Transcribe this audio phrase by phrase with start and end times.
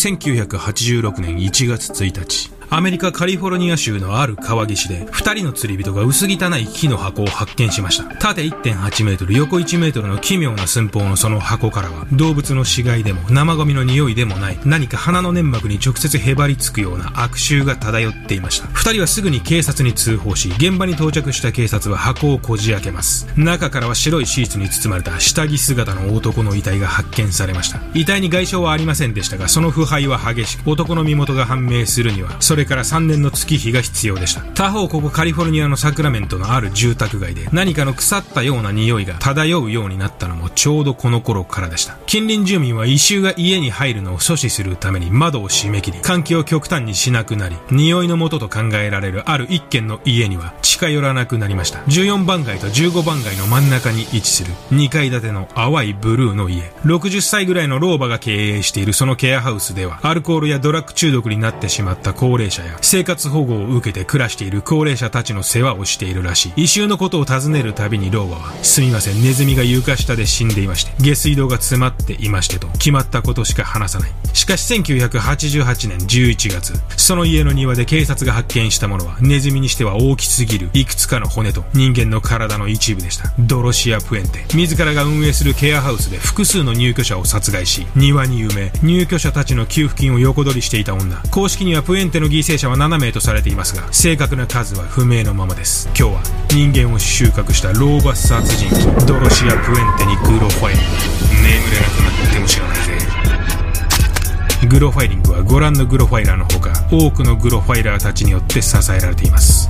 [0.00, 2.59] 1986年1月1日。
[2.72, 8.04] アメリカカリフォルニア州のある川岸で、二人の釣り人が薄汚い木の箱を発見しました。
[8.14, 18.68] 縦1.8メートル、横1メートルの奇妙な寸法のその箱からは、動物の死骸でも生ゴミの匂いでもない、何か鼻の粘膜に直接へばりつくような悪臭が漂っていました。
[18.68, 23.26] 二人はすぐに警察に通報し、現場に到着した警察は箱をこじ開けます。
[23.36, 27.80] 中からは白いシーツに包まれた下着姿の男の遺体が発見されました。
[27.94, 34.42] 遺体に外傷はありませんでしたが、その腐敗は激しく、男の身元が判明するには、それから3年の月日が必要でした。
[34.54, 41.96] 他方ここカリフォルニアのサクラメントのある住宅街で何かの腐ったような匂いが漂うようになったのもちょうどこの頃からでした。
[42.06, 51.80] 近隣住民は異臭が家に入るのを阻止するために窓を閉め切り、換気を極端にしなくなり、匂いの元と考えられるある一軒の家には近寄らなくなりました。
[51.80, 56.72] 14番街と15番街の真ん中に位置する2階建ての淡いブルーの家。
[56.84, 66.52] 60歳ぐらいの老婆が経営しているそのケアハウスでは、アルコールやドラッグ中毒になってしまった高齢者や生活保護を受けて暮らしている高齢者たちの世話をしているらしい。
[66.56, 74.12] 異臭のことを尋ねるたびに老婆は、すみません、ネズミが床下で死んでいまして、下水道が詰まっていましてと、決まったことしか話さない。
[74.32, 83.32] しかし1988年11月、その家の庭で警察が発見したものは、ネズミにしては大きすぎるいくつかの骨と人間の体の一部でした。
[83.38, 84.44] ドロシア・プエンテ。
[84.54, 91.22] 自らが運営するケアハウスで複数の入居者を殺害し、庭に埋め、入居者たちの給付金を横取りしていた女。
[91.30, 95.88] 公式にはプエンテの犠牲者は7名とされていますが、正確な数は不明のままです。
[95.88, 100.96] 今日は人間を収穫したローバス殺人鬼、ドロシア・プエンテにグロファイリング。
[101.44, 102.98] 眠れなくなっても知らないぜ。
[104.68, 109.68] グロファイリングはご覧のグロファイラーのほか、多くのグロファイラーたちによって支えられています。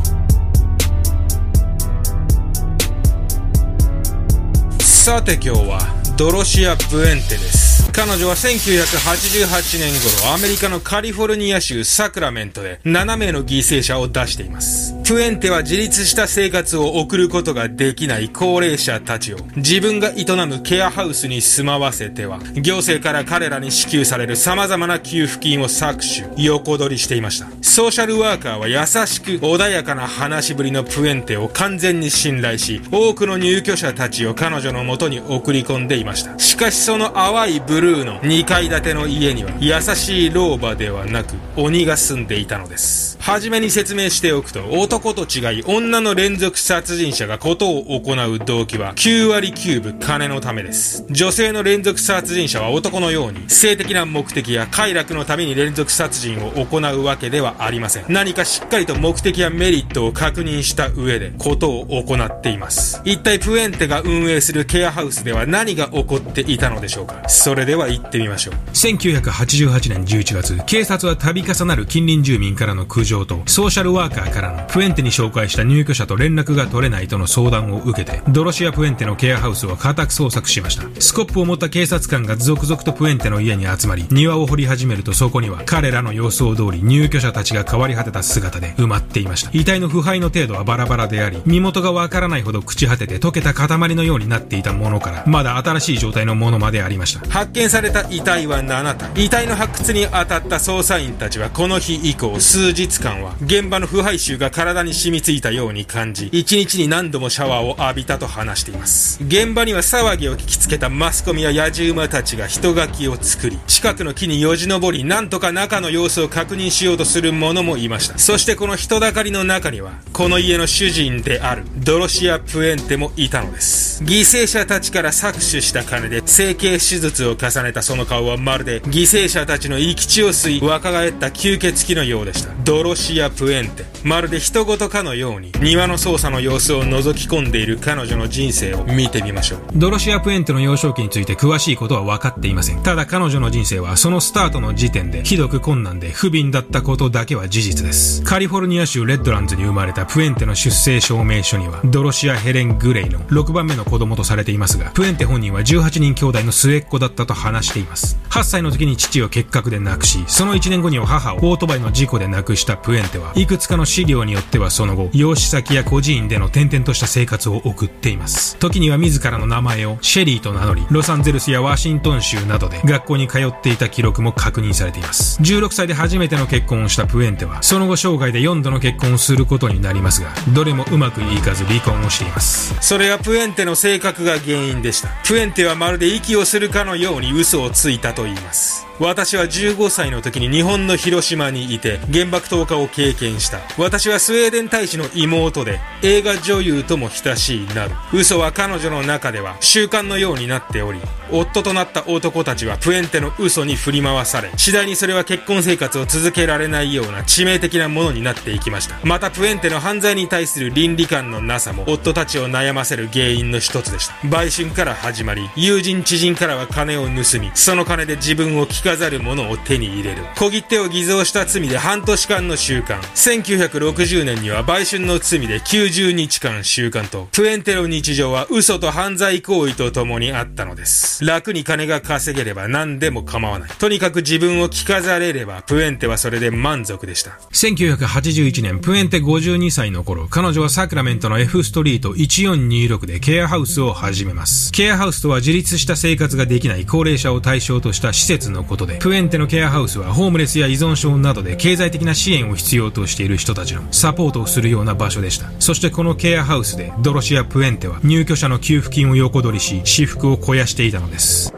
[4.78, 5.80] さて今日は
[6.16, 7.69] ドロシア・プエンテです。
[7.92, 14.79] 彼女は1988年頃、アメリカのカリフォルニア州サクラメントで7名の犠牲者を出しています。
[15.10, 25.96] プエンテは自立した生活を送ることができない高齢者たちを自分が営むケアハウスに住まわせては、行政から彼らに支給される様々な給付金を搾
[26.36, 27.48] 取、横取りしていました。
[27.60, 36.38] ソーシャルワーカーは優しく穏やかな話しぶりのプエンテを完全に信頼し、多くの入居者たちを彼女の元に送り込んでいました。
[36.38, 43.18] しかしその淡いブルーの2階建ての家には優しい老婆ではなく鬼が住んでいたのです。
[43.20, 51.04] はじめに説明しておくと、男と違い女の連続殺人者がことを行う動機は9割9分金のためです。
[51.10, 58.04] 女性の連続殺人者は男のように性的な目的や快楽のために連続殺人を行うわけではありません。
[58.08, 63.02] 何かしっかりと目的やメリットを確認した上でことを行っています。
[63.04, 68.54] 一体プエンテが運営するケアハウスでは何が起こっていたのでしょうかそれでは行ってみましょう。
[68.72, 80.84] 1988年11月、警察は度重なる近隣住民からの苦情情とソーシャルワーカーからのプエンテンテに紹介した入居者と連絡が取れないとの相談を受けてドロシア・プエンテのケアハウスを家宅捜索しました。
[81.00, 89.50] スコップを持った警察官が続々とプエンテの家に集まり庭を掘り始めるとそこには彼らの予想通り入居者たちが変わり果てた姿で埋まっていました。
[89.52, 97.28] 遺体の腐敗の程度はバラバラであり身元がわからないほど朽ち果てて溶けた塊のようになっていたものからまだ新しい状態のものまでありました。
[97.30, 99.24] 発見された遺体は7体。
[99.24, 109.22] 遺体の発掘に当たった捜査員たちはこの日以降数日間は現場の腐敗臭が体体に染みついたように感じ、一日に何度もシャワーを浴びたと話しています。
[109.24, 118.18] 現場には騒ぎを聞きつけたマスコミや野獣馬たちが人垣を作り、近くの木によじ登り、なんとか中の様子を確認しようとする者もいました。
[118.18, 124.02] そしてこの人だかりの中には、この家の主人であるドロシア・プエンテもいたのです。
[124.04, 132.52] 犠牲者たちから搾取した金で整形手術を重ねたその顔はまるで犠牲者たちの生き血を吸い若返った吸血鬼のようでした。
[132.64, 133.84] ドロシア・プエンテ。
[134.04, 139.60] まるで人事かのように、庭の操作の様子を覗き込んでいる彼女の人生を見てみましょう。
[139.74, 142.82] ドロシア・プエンテの幼少期について詳しいことは分かっていません。
[142.82, 148.22] ただ彼女の人生はそのスタートの時点でひどく困難で不憫だったことだけは事実です。
[148.22, 158.18] カリフォルニア州レッドランズに生まれたプエンテの出生証明書には、ドロシア・ヘレン・グレイの6番目の子供とされていますが、プエンテ本人は18人兄弟の末っ子だったと話しています。
[158.30, 168.56] 8歳の時に父を結核で亡くし、その1年後には母をオートバイの事故で亡くしたプエンテは、いくつかの資料によってはその後、養子先や孤児院での転々とした生活を送っています。
[168.56, 175.40] 時には自らの名前をシェリーと名乗り、ロサンゼルスやワシントン州などで学校に通っていた記録も確認されています。
[175.42, 182.74] 16歳で初めての結婚をしたプエンテは、その後生涯で4度の結婚をすることになりますが、どれもうまくいかず離婚をしています。
[182.80, 185.08] それはプエンテの性格が原因でした。
[185.24, 188.89] プエンテはまるで息をするかのように嘘をついたと言います。
[189.00, 193.60] 私は15歳の時に日本の広島にいて原爆投下を経験した。
[193.78, 197.92] 私はスウェーデン大使の妹で映画女優とも親しいなる。
[198.12, 201.00] 嘘は彼女の中では習慣のようになっており、
[201.30, 208.98] 夫となった男たちはプエンテの嘘に振り回され、次第にそれは結婚生活を続けられないような致命的なものになっていきました。
[209.02, 214.14] またプエンテの犯罪に対する倫理観のなさも夫たちを悩ませる原因の一つでした。
[214.28, 220.22] 売春から始まり、友人知人からは金を盗み、その金で自分を飾るものを手に入れる。
[220.36, 222.98] 小切手を偽造した罪で半年間の収監。
[223.14, 231.24] 1960年には売春の罪で90日間収監と、プエンテの日常は嘘と犯罪行為と共にあったのです。
[231.24, 233.70] 楽に金が稼げれば何でも構わない。
[233.78, 237.38] とにかく自分を着飾れれば、プエンテはそれで満足でした。
[237.52, 244.72] 1981年、プエンテ52歳の頃、彼女はサクラメントの F ストリート1426でケアハウスを始めます。
[244.72, 255.50] ケアハウスとは自立した生活ができない高齢者を対象とした施設のことで、プエンテのケアハウスはホームレスや依存症などで経済的な支援を必要としている人たちのサポートをするような場所でした。
[255.58, 261.52] そしてこのケアハウスで、ドロシア・プエンテは入居者の給付金を横取りし、私服を肥やしていたのです。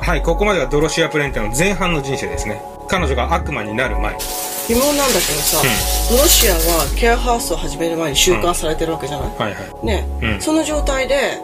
[0.00, 2.60] はい、ここまではドロシア・プエンテの前半の人生ですね。
[2.88, 4.18] 彼女が悪魔になる前。
[4.72, 9.86] 疑問なんだけどさ、うん、ドロシアはケアハウスを始める前に収監されてるわけじゃない、うん、はいはい。
[9.86, 11.38] ね、うん、その状態で、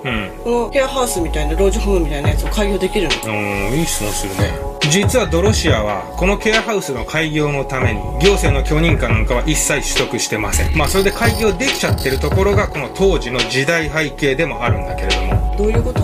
[0.44, 3.32] このケアハウスみたいな老人ホームみたいなやつを開業できるの？
[3.32, 3.78] うん。
[3.78, 4.52] いい質問するね。
[4.90, 10.74] 実はドロシアはこのケアハウスの開業のために行政の許認可なんかは一切取得してません。
[10.74, 15.56] まあそれで開業できちゃってるところがこの当時の時代背景でもあるんだけれども。
[15.58, 16.00] どういうこと？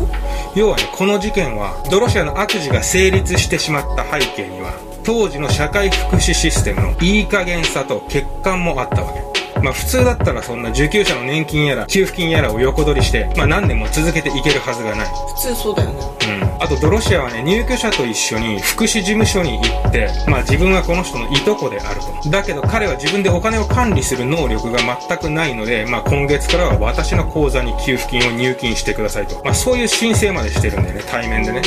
[0.55, 4.73] 要はねこの事件はドロシアの悪事が成立してしまった背景には
[5.05, 15.07] 当時の社会福祉システムのいい加減さと欠陥もあったわけまあ普通だったらそんな受給者の年金やら給付金やらを横取りして、まあ何年も続けていけるはずがない。
[15.37, 16.03] 普通そうだよね。
[16.41, 16.44] うん。
[16.61, 22.31] あとドロシアはね、入居者と一緒に福祉事務所に行って、まあ自分はこの人のいとこであると。
[22.31, 29.43] だけど彼は自分でお金を管理する能力が全くないので、まあ今月からは私の口座に給付金を入金してくださいと。
[29.45, 31.63] まあそういう申請までしてるんだよね、対面でね。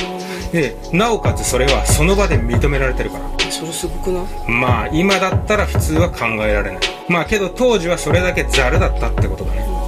[0.52, 3.52] で、なおかつそれはその場で認められてるから。
[3.52, 4.26] それすごくない？
[4.48, 6.80] まあ今だったら普通は考えられない。
[7.08, 9.87] まあけど当時はそれだけザルだったってことだね。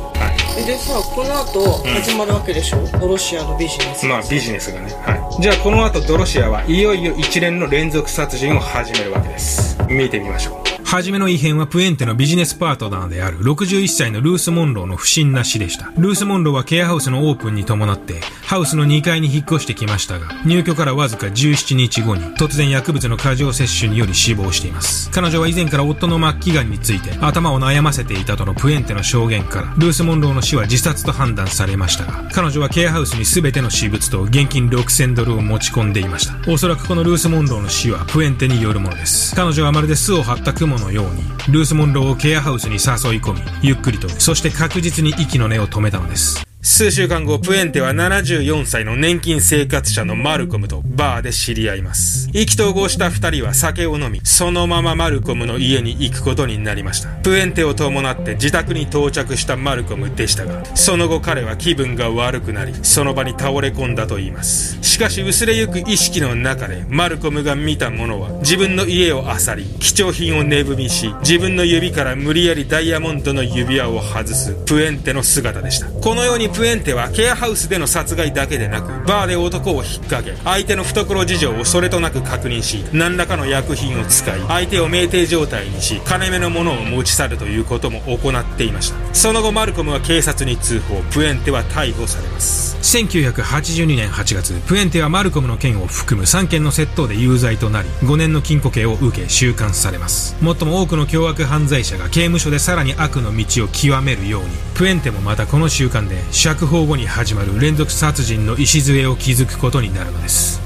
[0.60, 4.06] はい、でさこの後始まるわけでしょ、うん、ドロシアのビジネス。
[4.06, 4.94] まあビジネスがね。
[4.94, 5.42] はい。
[5.42, 9.78] じゃあこの後ドロシアはいよいよ一連の連続殺人を始めるわけです。
[9.88, 15.94] 見てみましょうはじめの異変はプエンテのビジネスパートナーである61歳のルース・モンローの不審な死でした。
[16.00, 25.12] ルース・モンローはケアハウスのオープンに伴って、ハウスの2階に引っ越してきましたが、入居からわずか17日後に突然薬物の過剰摂取により死亡しています。
[25.12, 36.52] 彼女は以前から夫の末期癌について頭を悩ませていたとのプエンテの証言から、ルース・モンローの死は自殺と判断されましたが、彼女はケアハウスに全ての私物と現金6000ドルを持ち込んでいました。
[36.52, 39.36] おそらくこのルース・モンローの死はプエンテによるものです。
[39.36, 46.49] 彼女はまるで巣を張った雲のように、ルース・モンローをケアハウスに誘い込み、ゆっくりと、そして確実に息の根を止めたのです。
[46.62, 52.30] 数週間後、プエンテは74歳の年金生活者のマルコムとバーで知り合います。
[52.34, 57.08] 意気投合した二人は酒を飲み、そのままマルコムの家に行くことになりました。
[57.24, 64.78] プエンテを伴って自宅に到着したマルコムでしたが、その後彼は気分が悪くなり、その場に倒れ込んだと言います。
[64.82, 75.88] しかし薄れゆく意識の中で、マルコムが見たものは、自分の家を漁り、貴重品を値踏みし、自分の指から無理やりダイヤモンドの指輪を外す、プエンテの姿でした。
[75.88, 88.98] このようにプエンテはケアハウスでの殺害だけでなく、バーで男を引っ掛け、相手の懐事情をそれとなく確認し、何らかの薬品を使い、相手を酩酊状態にし、金目のものを持ち去るということも行っていました。
[89.14, 92.78] その後、マルコムは警察に通報、プエンテは逮捕されます。
[92.82, 100.36] 1982年8月、プエンテはマルコムの件を含む3件の窃盗で有罪となり、5年の禁錮刑を受け、収監されます。
[100.42, 110.62] 最も多くの凶悪犯罪者が刑務所でさらに悪の道を極めるように、プエンテもまたこの習慣で釈放後に始まる連続殺人の礎を築くことになるのです。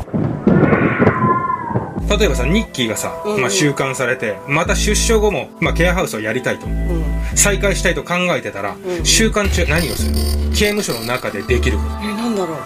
[2.08, 7.04] 例えばさニッキーがさ、まあ、収監されてまた出所後も、まあ、ケアハウスをやりたいと、うん、
[7.34, 10.14] 再開したいと考えてたら、うん、収監中何をする？
[10.52, 11.90] 刑務所の中でできること。
[12.04, 12.58] えなんだろう。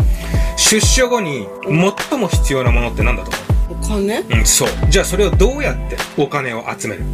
[0.58, 1.48] 出所後に
[2.10, 3.32] 最も必要なものって何だと
[3.70, 3.86] 思う？
[3.86, 4.20] お金？
[4.20, 4.70] うんそう。
[4.90, 7.06] じゃあそれをどうやってお金を集める？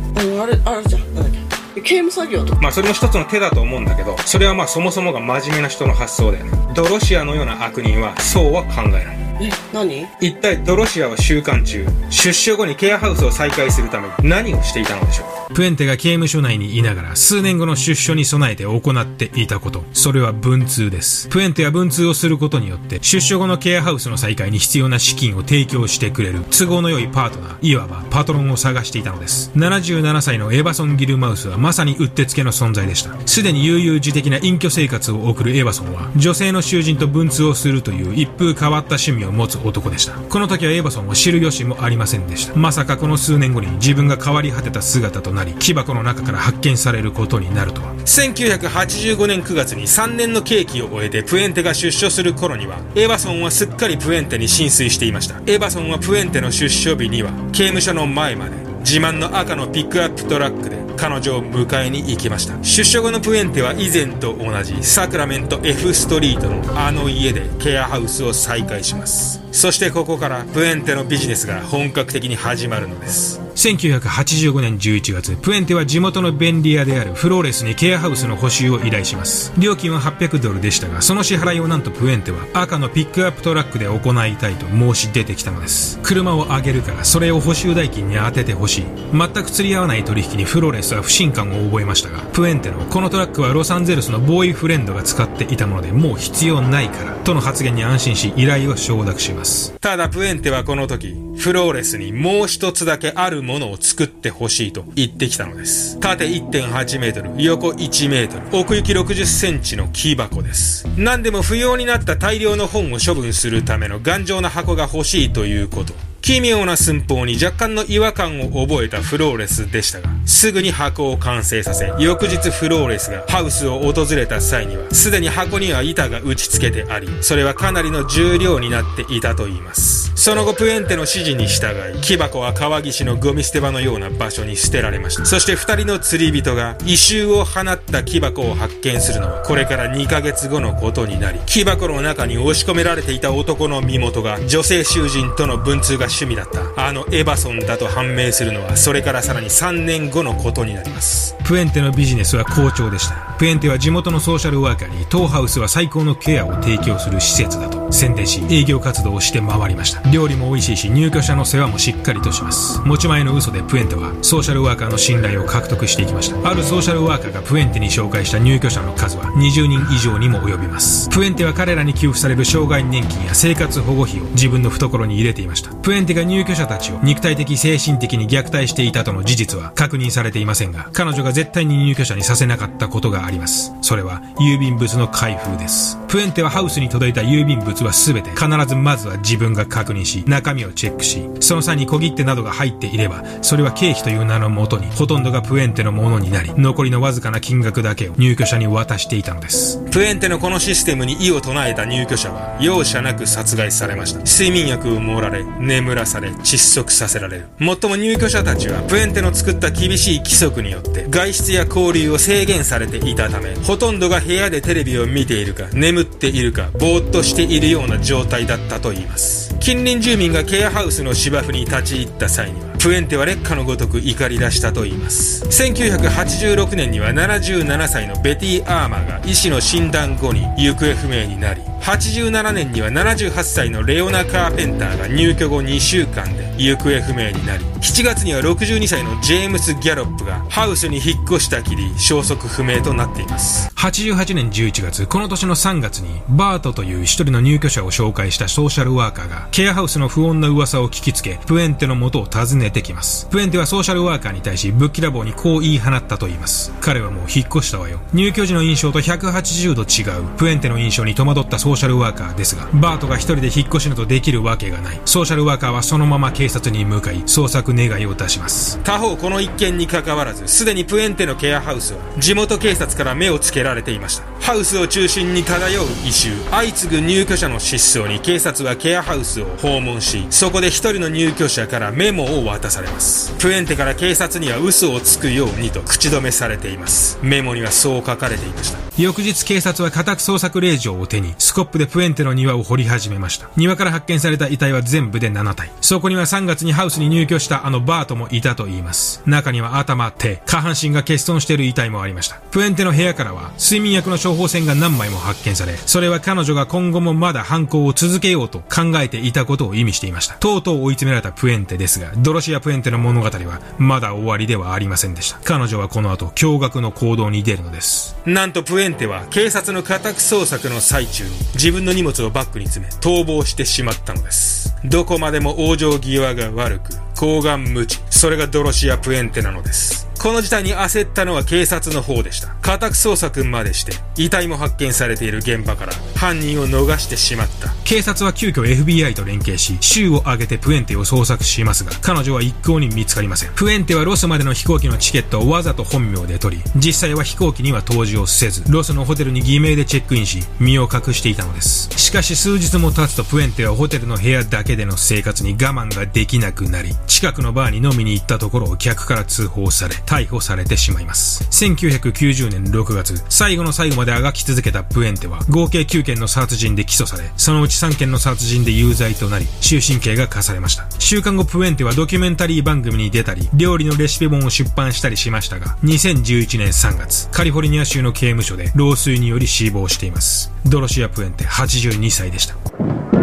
[0.41, 1.13] あれあれじゃん。
[1.13, 1.52] なんだっけ？
[1.82, 6.51] 刑務作業とまあそれも一つの手だと思うんだけどそれはまあそもそもが真面目な人の発想でね。
[6.75, 9.33] ドロシアのような悪人はそうは考えない。
[9.42, 10.08] え何？
[10.22, 11.86] 一体ドロシアは週間中。
[12.10, 15.54] 出所後にケアハウスを再開するために何をしていたのでしょう？
[15.54, 19.84] プエンテが刑務所内にいながら数年後の出所に備えて行っていたこと。
[19.94, 21.28] それは文通です。
[21.30, 29.52] プエンテは文通をすることによって出所後のケアハウスの再開に必要な資金を提供してくれる都合の良いパートナーいわばパトロンを探していたのです。
[29.56, 33.16] 77歳のエヴァソン・ギルマウスはまさにうってつけの存在でした。
[33.28, 40.13] すでに悠々自適な隠居生活を送るエヴァソンは女性の囚人と文通をするという一風変わった趣味を持つ男でした。
[40.13, 42.56] この時はエヴァソンを知る由もありませんでした。
[42.56, 47.94] まさかこの数年後に自分が変わり果てた姿となり木箱の中から発見されることになるとは。
[48.06, 55.36] 1985年9月に3年の刑期を終えてプエンテが出所する頃にはエヴァソンはすっかりプエンテに浸水していました。
[55.48, 62.62] エヴァソンはプエンテの出所日には刑務所の前まで自慢の赤のピックアップトラックで彼女を迎えに行きました。
[62.63, 69.41] 出所後のプエンテは以前と同じサクラメント F ストリートのあの家でケアハウスを再開します。
[69.51, 73.39] そしてここからプエンテのビジネスが本格的に始まるのです。
[73.55, 79.53] 1985年11月プエンテは地元の便利屋であるフローレスにケアハウスの補修を依頼します。
[79.59, 86.00] 料金は800ドルでしたがその支払いをなんとプエンテは赤のピックアップトラックで行いたいと申し出てきたのです。
[86.01, 88.85] 車をあげるからそれを補修代金に充ててほしい。
[89.13, 99.74] 全く釣り合わない取引にフローレは不信感を覚えましたがプエンテのこのトラックはロサンゼルスのボーイフレンドが使っていたものでもう必要ないからとの発言に安心し依頼を承諾します。
[99.80, 106.00] ただプエンテはこの時フローレスにもう一つだけあるものを作ってほしいと言ってきたのです。
[106.00, 110.88] 縦1.8メートル横1メートル奥行き60センチの木箱です。
[110.98, 116.12] 何でも不要になった大量の本を処分するための頑丈な箱が欲しいということ。
[116.24, 130.13] 奇妙な寸法に若干の違和感を覚えたフローレスでしたが、すぐに箱を完成させ、翌日フローレスがハウスを訪れた際には、すでに箱には板が打ち付けてあり、それはかなりの重量になっていたと言います。
[130.15, 135.25] その後プエンテの指示に従い、木箱は川岸のゴミ捨て場のような場所に捨てられました。
[135.25, 146.88] そして二人の釣り人が異臭を放った木箱を発見するのは、これから2ヶ月後のことになり、木箱の中に押し込められていた男の身元が女性囚人との文通が趣味だった。
[146.88, 151.36] あのエバソンだと判明するのはそれからさらに3年後のことになります。
[151.43, 153.15] プエンテのビジネスは好調でした。
[153.38, 160.10] プエンテは地元のソーシャルワーカーにトーハウスは最高のケアを提供する施設だと宣伝し営業活動をして回りました。
[160.10, 162.79] 料理も美味しいし入居者の世話もしっかりとします。
[162.86, 166.50] 持ち前の嘘でプエンテはソーシャルワーカーの信頼を獲得していきました。
[166.50, 171.10] あるソーシャルワーカーがプエンテに紹介した入居者の数は20人以上にも及びます。
[171.10, 175.74] プエンテは彼らに給付される障害年金や生活保護費を自分の懐に入れていました。
[175.75, 183.74] プエンテが入居者たちを肉体的精神的に虐待していたとの事実は確認されていませんが彼女が絶対に入居者にさせなかったことがあります。
[183.81, 185.98] それは郵便物の開封です。
[186.07, 199.79] プエンテはハウスに届いた郵便物は全て必ずまずは自分が確認し中身をチェックしその際に小切手などが入っていればそれは経費という名のもとにほとんどがプエンテのものになり残りのわずかな金額だけを入居者に渡していたのです。
[199.91, 204.19] プエンテのこのシステムに異を唱えた入居者は容赦なく殺害されました。
[204.19, 207.47] 睡眠薬を盛られ眠らされ窒息させられる。
[207.59, 219.55] もっとも入居者たちはプエンテの作った厳しい規則によって外出や交流を制限されていたためほとんどが部屋でテレビを見ているか眠っているかぼーっとしているような状態だったといいます。
[219.59, 225.46] 近隣住民がケアハウスの芝生に立ち入った際にはプエンテは劣化のごとく怒り出したといいます。
[225.46, 243.70] 1986年には77歳のベティ・アーマーが医師の診断後に行方不明になり87年には78歳のレオナ・カーペンターが入居後2週間で行方不明になり7月には62歳のジェームス・ギャロップがハウスに引っ越したきり消息不明となっています。
[243.75, 253.27] 88年11月この年の3月にバートという一人の入居者を紹介したソーシャルワーカーがケアハウスの不穏な噂を聞きつけプエンテの元を訪ねてきます。
[253.27, 256.74] プエンテはソーシャルワーカーに対しぶっきらぼうにこう言い放ったと言います。
[256.82, 258.00] 彼はもう引っ越したわよ。
[258.13, 260.24] 入居時の印象と180度違う。
[260.38, 265.00] プエンテの印象に戸惑ったソーシャルワーカーですがバートが一人で引っ越しなどできるわけがない。
[265.06, 268.80] ソーシャルワーカーはそのまま警察に向かい捜索願いを出します。
[268.84, 274.24] 他方この一件に関わらずすでにプエンテのケアハウスは地元警察から目をつけられていました。
[274.39, 276.32] ハウスを中心に漂う異臭。
[276.50, 293.50] 相次ぐ入居者の失踪に警察はケアハウスを訪問しそこで一人の入居者からメモを渡されますプエンテから警察には嘘をつくようにと口止めされていますメモにはそう書かれていました翌日警察は家宅捜索令状を手にスコップでプエンテの庭を掘り始めました。
[293.58, 295.72] 庭から発見された遺体は全部で7体。
[295.82, 299.24] そこには3月にハウスに入居したあのバートもいたと言います。
[299.25, 302.36] 中には頭、手、下半身が欠損している遺体もありました。
[302.51, 310.36] プエンテの部屋からは睡眠薬の処方箋が何枚も発見され、それは彼女が今後もまだ犯行を続けようと考えていたことを意味していました。
[310.36, 315.39] とうとう追い詰められたプエンテですが、ドロシア・プエンテの物語はまだ終わりではありませんでした。
[315.43, 318.15] 彼女はこの後、驚愕の行動に出るのです。
[318.25, 324.75] なんとプエンテは警察の家宅捜索の最中に自分の荷物をバッグに詰め逃亡してしまったのです。
[324.86, 328.01] どこまでも往生際が悪く、厚顔無恥。
[328.10, 330.10] それがドロシア・プエンテなのです。
[330.24, 332.56] この事態に焦ったのは警察の方でした。
[332.62, 337.74] 家宅捜索までして、遺体も発見されている現場から犯人を逃してしまった。
[337.84, 343.51] 警察は急遽 FBI と連携し、州を挙げてプエンテを捜索しますが、彼女は一向に見つかりません。
[343.53, 351.89] プエンテはロスまでの飛行機のチケットをわざと本名で取り、実際は飛行機には搭乗せず、ロスのホテルに偽名でチェックインし、身を隠していたのです。
[351.98, 361.43] しかし数日も経つとプエンテはホテルの部屋だけでの生活に我慢ができなくなり、近くのバーに飲みに行ったところを客から通報され、逮捕されてしまいます。
[361.46, 370.86] 1990年6月、最後の最後まであがき続けたプエンテは、合計9件の殺人で起訴され、そのうち3件の殺人で有罪となり、終身刑が課されました。
[371.00, 380.51] 週間後プエンテはドキュメンタリー番組に出たり、料理のレシピ本を出版したりしましたが、2011年3月、カリフォルニア州の刑務所で老衰により死亡しています。
[380.63, 383.23] ドロシア・プエンテ82歳でした。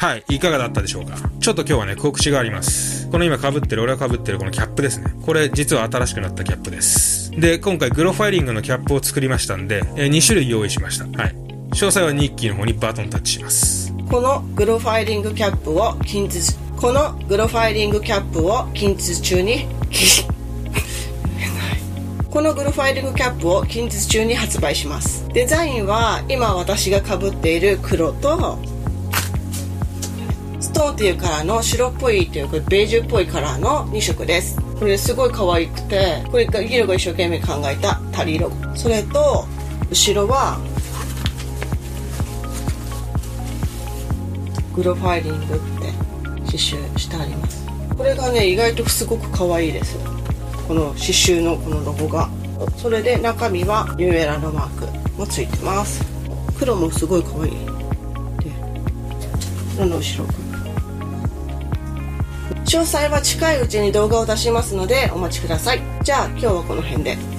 [0.00, 1.14] はい、いかがだったでしょうか？
[1.40, 3.06] ちょっと今日はね、告知があります。
[3.10, 5.12] この今被ってる、俺が被ってるこのキャップですね。
[5.26, 7.30] これ実は新しくなったキャップです。
[7.32, 11.04] で、今回グロファイリングのキャップを作りましたんで、えー、2種類用意しました。
[11.22, 11.34] はい。
[11.72, 13.92] 詳細はニッキーの方にバトンタッチします。
[14.10, 19.66] このグロファイリングキャップを近日、このグロファイリングキャップを近日中に、
[22.30, 28.56] このグロファイリングキャップを近日中に発売しますデザインは今私がかぶっている黒と
[30.70, 34.56] ストーンっていうカラーの白っぽいっていうかベージュっぽいカラーの2色です。
[34.78, 39.46] これすごい可愛くてこれがギルが一生懸命考えたタリ色それと
[39.90, 40.58] 後ろは
[44.72, 45.58] グロファイリングって
[46.46, 47.66] 刺繍してあります。
[47.96, 49.98] これがね意外とすごく可愛いです。
[50.68, 52.30] この刺繍のこのロゴが。
[52.76, 56.00] それで中身はニューエラのマークもついてます。
[56.56, 57.50] 黒もすごい可愛い。
[57.50, 57.58] で
[59.76, 60.39] この後ろ
[62.70, 65.82] 詳細は近いうちに動画を出しますのでお待ちください。
[66.04, 67.29] じゃあ今日はこの辺で。